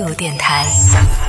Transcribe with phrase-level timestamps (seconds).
[0.00, 0.64] 度电台，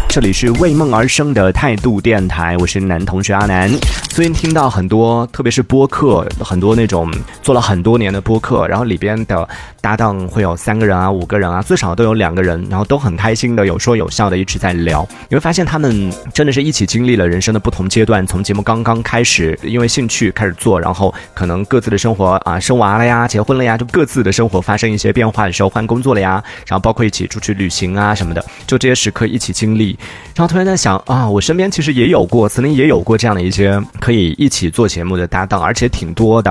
[0.08, 3.70] 这里是为梦而生的态度电台，我是男同学阿南。
[4.10, 7.12] 最近听到很多，特别是播客，很多那种
[7.42, 9.48] 做了很多年的播客，然后里边的
[9.82, 15.08] 搭档会有三个人啊、五个人啊，最少都有两个人，然后都很开心的有说有笑的一直在聊。
[15.28, 29.98] 你会发现他们真的是一起经历了人生的不同阶段，从节目刚刚开始，因为兴趣开始做，然后可能各自的生活啊，生娃了呀、结婚了呀，就各自的生活发生一些变化的时候，换工作了呀，然后包括一起出去旅行啊什么的，就这些时刻一起经历。
[30.36, 33.82] 然后突然在想啊，我身边其实也有过，曾经也有过这样的一些。
[34.00, 36.50] 可以一起做节目的搭档，而且挺多的，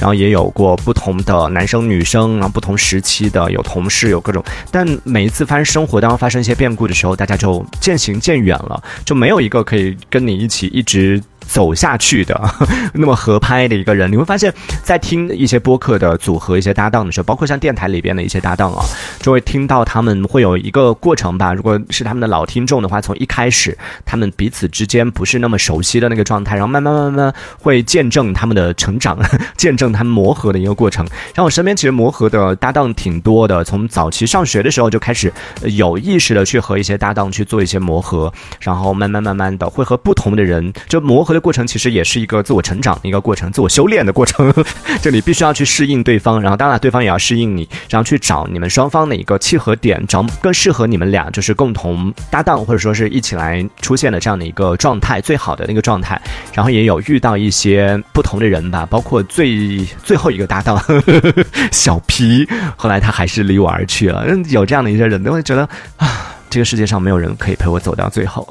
[0.00, 4.42] 然后也有过不同的男生女生，然后不同时期的有同事，有各种。
[4.70, 11.22] 但每一次发生生活当中发生一些变故的时候，大家就渐行渐远了，就没有一个可以跟你一起一直。
[11.48, 12.38] 走下去的
[12.92, 14.52] 那么合拍的一个人，你会发现
[14.84, 18.84] 在听一些播客的组合、一些搭档的时候，包括像电台里边的一些搭档啊，
[19.20, 21.54] 就会听到他们会有一个过程吧。
[21.54, 29.18] 如果是他们的老听众的话，从一开始他们彼此之间不是那么熟悉的那个状态，然后慢慢慢慢会见证他们的成长，
[29.56, 31.04] 见证他们磨合的一个过程。
[31.34, 35.32] 然后我身边其实磨合的搭档挺多的，从早期上学的时候就开始
[35.62, 41.48] 有意识的去和一些搭档去做一些磨合，然后慢慢慢慢的会和不同的人就磨合的。
[41.48, 44.52] 过程其实也是一个自我成长的一个过程，自我修炼的过程。
[45.00, 56.20] 就你必须要去适应对方，然后当然对方也要适应你，然后去找你们双方的一个契合点，找更适合你们俩就是共同搭档或者说是一起来出现的这样的一个状态，最好的那个状态。
[56.52, 60.78] 然后也有遇到一些不同的人吧，包括最 最后一个搭档
[61.72, 64.24] 小皮，后来他还是离我而去了。
[64.26, 65.62] 嗯，有这样的一些人，都会觉得
[65.96, 68.46] 啊，这个世界上没有人可以陪我走到最后。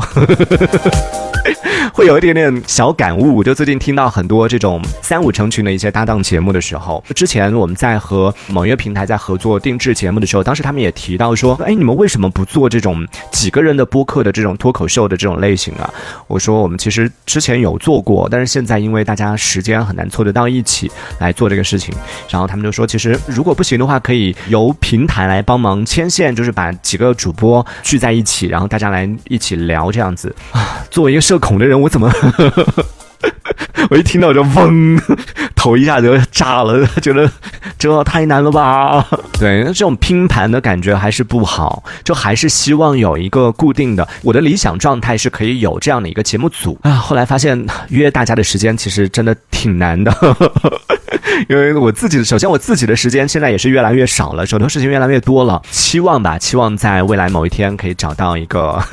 [1.94, 15.92] 会有一点点小感悟，就最近听到很多这种三五成群的一些搭档节目的时候，之前我们在和某一个平台在合作定制节目的时候，当时他们也提到说，哎，你们为什么不做这种几个人的播客的这种脱口秀的这种类型啊？
[16.28, 21.94] 我说我们其实之前有做过，但是现在因为大家时间很难凑得到一起来做这个事情，
[22.30, 30.86] 然后他们就说，其实如果不行的话，可以由平台来帮忙牵线，就是把几个主播聚在一起，然后大家来一起聊这样子啊。
[30.90, 32.12] 作为一个社恐的人，我怎么？
[33.90, 35.00] 我一听到就嗡，
[35.56, 37.30] 头一下就炸了， 觉得
[37.80, 39.06] 这太难了吧？
[39.40, 44.08] 对，这种拼盘的感觉还是不好，就还是希望有一个固定的。
[44.24, 46.92] 我的理想状态是可以有这样的一个节目组啊。
[46.96, 50.14] 后来发现约大家的时间其实真的挺难的，
[51.48, 55.62] 因为我自己首先我自己的时间现在也是越来越少了，手头事情越来越多了。
[55.72, 58.84] 期望吧，期望在未来某一天可以找到一个。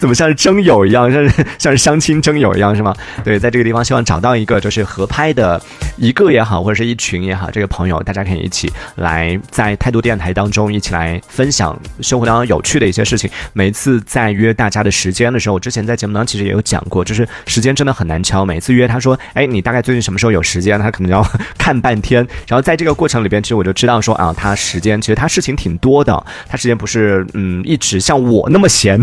[0.00, 2.92] 怎么像是征友一样， 像是像是相亲征友一样，是吗？
[3.22, 5.60] 对，在这个地方希望找到一个就是合拍的
[5.98, 13.30] 一个也好，或者是一群也好，这个朋友大家可以一起来在态度电台当中一起来分享生活当中有趣的一些事情。
[13.52, 18.42] 每次在约大家的时间的时候，我之前在节目当中其实也有讲过，就是时间真的很难敲。
[18.42, 20.80] 每次约他说，哎，你大概最近什么时候有时间？
[20.80, 21.22] 他可能要
[21.58, 22.26] 看半天。
[22.48, 28.98] 然后在这个过程里边，其实我就知道说啊，他时间其实他事情挺多的，他时间不是嗯一直像我那么闲，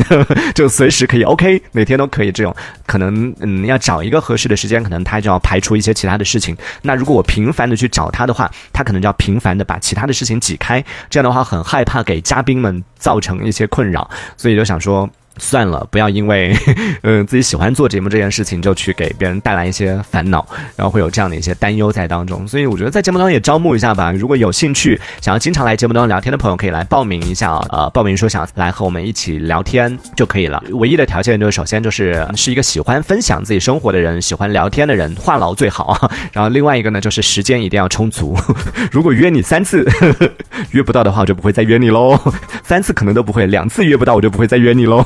[0.56, 0.87] 就随。
[0.88, 2.31] 随时可以，OK，每天都可以。
[2.31, 2.56] 这种
[2.86, 6.56] 可能，嗯，要找一个合适的时间，可能他就要排除一些其他的事情。
[6.84, 10.81] 那如果我频繁的去找他的话，他可能就要频繁的把其他的事情挤开。
[11.09, 15.09] 这样的话，很害怕给嘉宾们造成一些困扰，所以就想说。
[15.38, 16.56] 算了，不要因为，
[17.03, 22.48] 嗯，自己喜欢做节目这件事情，就去给别人带来一些烦恼，然后会有这样的一些担忧在当中。
[22.48, 27.66] 所以我觉得在节目当中也招募一下吧，如果有兴趣想要经常来节目当中聊天的朋友，可以来报名一下啊。
[27.70, 30.64] 呃，报名说想来和我们一起聊天就可以了。
[30.72, 36.09] 唯一的条件就是，首先就是是一个喜欢分享自己生活的人，喜欢聊天的人，话痨最好。
[36.31, 38.36] 然后另外一个呢，就是时间一定要充足。
[38.92, 39.88] 如果约你三次
[40.72, 42.20] 约不到的话，我就不会再约你喽。
[42.64, 45.06] 三次可能都不会，两次约不到，我就不会再约你喽。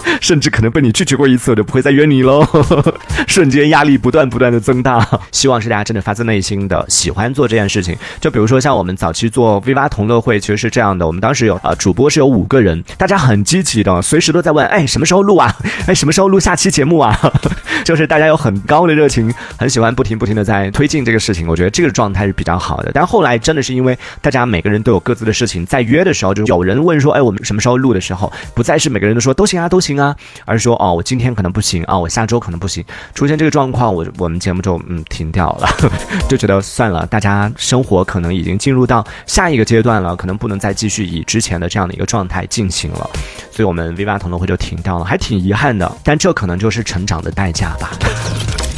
[0.21, 2.47] 甚至可能被你拒绝过一次，我就不会再约你喽。
[3.27, 7.97] 瞬间压力不断不断的增大，希望是大家真的发自内心的喜欢做这件事情。
[8.21, 11.05] 就比如说像我们早期做 V 八同乐会，其实是这样的。
[11.05, 15.53] 我们当时有啊，主播是有五个人，大家很积极的，随时都在问，哎，什么时候录啊？
[15.87, 17.19] 哎，什么时候录下期节目啊？
[17.83, 21.47] 就是大家有很高的热情，很喜欢不停不停的在推进这个事情。
[21.47, 22.91] 我觉得这个状态是比较好的。
[22.93, 29.31] 但后来真的是因为大家每个人都有各自的事情，在约的时候，就有人问说，哎，我们什么时候录的时候，不再是每个人都说。
[29.33, 30.10] 都行啊，都行啊，
[30.45, 35.69] 而是说哦，我今天可能不行啊，我下周可能不行，出现这个状况，我我们节目就嗯停掉了，
[36.29, 43.09] 就觉得算了，大家生活可能已经进入到下一个阶段了，可能不能再继续以之前的这样的一个状态进行了，
[43.51, 47.91] 所以我们 V 八同乐会就停掉了，还挺遗憾的，但这可能就是成长的代价吧。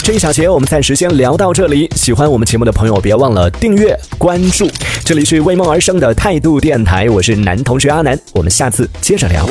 [0.04, 1.90] 这一小节我们暂时先聊到这里。
[1.96, 4.70] 喜欢我们节目的朋友，别忘了订阅关注。
[5.06, 9.46] 这里是为梦而生的态度电台，我是男同学阿南，我们下次接着聊。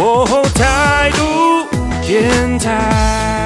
[0.54, 1.61] 态度
[2.02, 3.41] 天台。